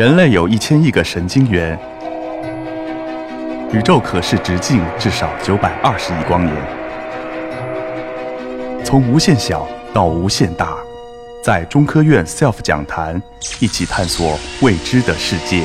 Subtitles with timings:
[0.00, 1.78] 人类有一千亿个神经元，
[3.70, 6.56] 宇宙可视直径至少九百二十亿光年。
[8.82, 10.78] 从无限小到无限大，
[11.44, 13.20] 在中科院 SELF 讲坛
[13.60, 15.62] 一起探索未知的世界。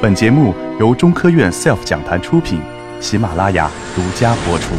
[0.00, 2.58] 本节目由中科院 SELF 讲坛出品，
[3.00, 4.72] 喜马拉雅独家播出。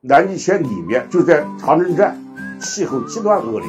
[0.00, 2.20] 南极圈里面就在长城站，
[2.58, 3.68] 气候极端恶劣。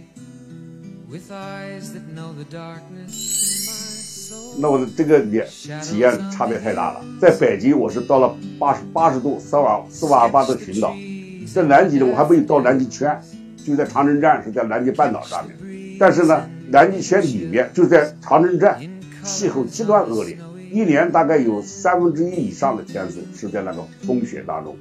[4.57, 5.45] 那我的这个脸
[5.83, 7.03] 体验差别太大了。
[7.19, 10.93] 在北极，我是到了八十八十度斯瓦斯瓦尔巴特群岛；
[11.53, 13.21] 在南极呢，我还没有到南极圈，
[13.57, 15.57] 就在长城站，是在南极半岛上面。
[15.99, 18.79] 但是呢，南极圈里面就在长城站，
[19.21, 20.37] 气候极端恶劣，
[20.71, 24.77] 一年大概有三分之一以上的天数是在那个风雪当中。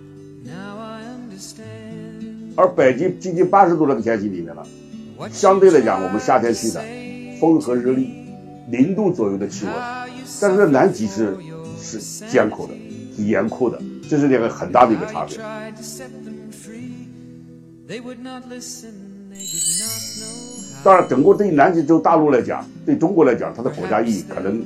[2.55, 4.63] 而北极接近八十度那个天气里面呢？
[5.29, 6.83] 相对来讲，我们夏天去的
[7.39, 8.11] 风和日丽，
[8.71, 9.75] 零度左右的气温，
[10.41, 11.37] 但是南极是
[11.79, 12.75] 是艰苦的，
[13.17, 15.37] 是严酷的，这是两个很大的一个差别。
[20.83, 24.63] 当然，整个对于南极洲大陆来讲，对中国来讲，它的国家意义可能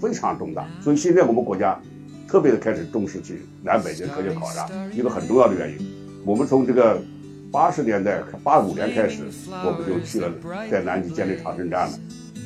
[0.00, 0.66] 非常重大。
[0.80, 1.80] 所以现在我们国家
[2.28, 5.76] 特别的开始重视去南北极科学考察，一个很重要的原因，
[6.24, 7.02] 我们从这个。
[7.50, 10.30] 八十年代八五年开始，我们就去了
[10.70, 11.98] 在南极建立长城站了。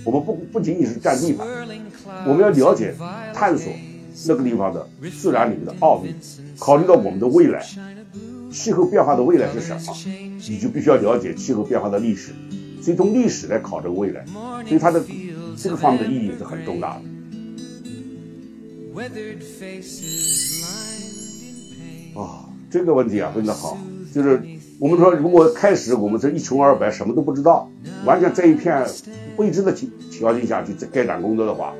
[0.04, 1.46] 我们不不仅仅是占地盘，
[2.26, 2.94] 我们要了解、
[3.34, 3.72] 探索
[4.26, 4.88] 那个地方的
[5.20, 6.14] 自然里面的奥秘。
[6.58, 7.64] 考虑到我们的未来，
[8.50, 9.94] 气候变化的未来是什么，
[10.48, 12.32] 你就必须要了解气候变化的历史。
[12.80, 14.24] 所以从历史来考证未来，
[14.66, 15.02] 所以它的
[15.56, 17.02] 这个方面的意义是很重大的。
[22.14, 23.78] 哦，这个问题啊，问得好，
[24.14, 24.40] 就是。
[24.78, 27.70] 我们说，如果开始我们这一穷二白，什么都不知道，
[28.04, 28.84] 完全在一片
[29.36, 31.72] 未知的情条件下去开展工作的话，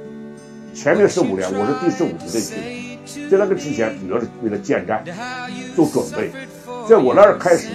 [0.73, 5.05] 前面十五年我是第十五支队去的，在那个之前主要是为了建站
[5.75, 6.31] 做准备，
[6.89, 7.69] 在我那儿开始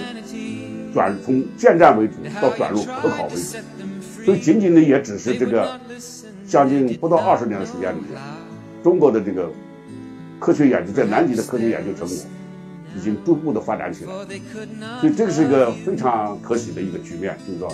[0.93, 5.79] 转从建站为主到转入科考为主，所以仅仅的也只是这个
[6.47, 8.21] 将近不到二十年的时间里面，
[8.81, 9.51] 中国的这个
[10.39, 12.17] 科学研究在南极的科学研究成果。
[12.97, 14.11] 已经逐步的发展起来，
[14.99, 17.71] 所以这个是一个非常可喜的一个局面，就是说。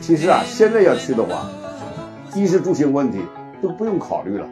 [0.00, 1.50] 其实啊，现在要去的话，
[2.34, 3.20] 衣食住行问题
[3.62, 4.48] 都不用考虑了，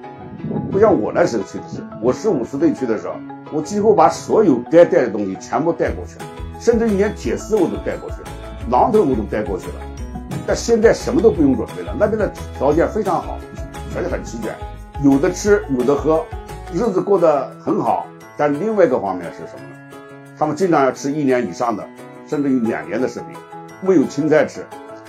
[0.70, 3.14] 不像我那时候去的时候，我十五十岁去的时候，
[3.52, 6.26] 我几乎把所有该带的东西全部带过去了，
[6.60, 8.28] 甚至于连铁丝我都带过去了，
[8.70, 9.74] 榔头我都带过去了。
[10.46, 13.38] 但现在什么都不用准备了，那边的条件非常好，
[13.96, 14.54] 而且很齐全。
[15.02, 16.24] 有的吃，有的喝，
[16.72, 18.06] 日子过得很好。
[18.36, 19.98] 但另外一个方面是什么呢？
[20.38, 21.86] 他们经常要吃一年以上的，
[22.26, 23.28] 甚至于两年的食品，
[23.80, 24.64] 没有青菜吃。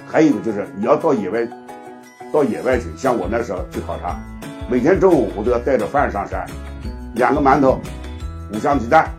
[0.07, 1.47] 还有一个就是你要到野外，
[2.31, 4.19] 到野外去，像我那时候去考察，
[4.69, 6.46] 每天中午我都要带着饭上山，
[7.16, 7.79] 两个馒头，
[8.53, 9.12] 五香鸡蛋，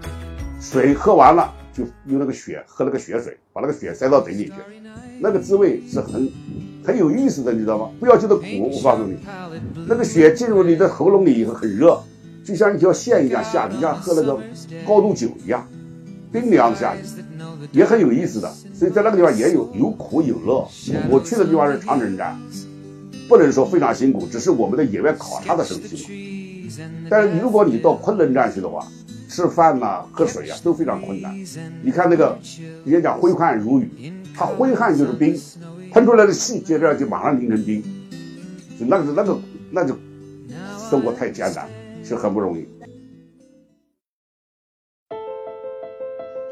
[0.60, 4.54] 水喝完了就用那个血喝那个血水，把那个血塞到嘴里去，
[5.21, 6.31] 那个滋味是很。
[6.87, 7.91] 很有意思的，你知道吗？
[7.99, 9.17] 不要觉得苦，我告诉你，
[9.89, 12.01] 那个血进入你的喉咙里以后很热，
[12.45, 14.39] 就像一条线一样下去，像喝那个
[14.87, 15.67] 高度酒一样，
[16.31, 17.03] 冰凉的下去，
[17.73, 18.49] 也很有意思的。
[18.73, 20.65] 所以在那个地方也有有苦有乐。
[21.11, 22.39] 我去的地方是长城站，
[23.29, 26.77] 不能说非常辛苦，只是我们的野外考察的时候辛苦。
[27.11, 28.87] 但是如果你到昆仑站去的话，
[29.29, 31.35] 吃饭呐、喝水呀都非常困难。
[31.83, 32.39] 你看那个
[32.84, 35.37] 人家讲挥汗如雨，他挥汗就是冰。
[35.97, 37.83] 喷出来的气，接着就马上凝成冰，
[38.78, 39.39] 就那个那个
[39.71, 39.97] 那就
[40.91, 41.66] 生活太艰难，
[42.04, 42.69] 是很不容易。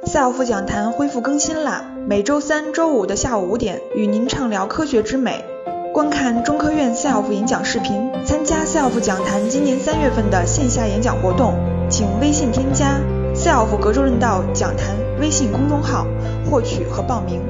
[0.07, 5.45] 赛奥夫讲坛恢复更新啦，每周三、周五的下午五点，与您畅聊科学之美。
[5.93, 11.53] 观看中科院 SELF 演讲视频，参加 SELF 讲坛今年三月份的线下演讲活动，
[11.91, 12.99] 请微信添加
[13.35, 16.07] SELF 格州论道讲坛微信公众号，
[16.51, 17.43] 获取和报名。